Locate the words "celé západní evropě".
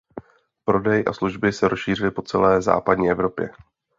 2.21-3.49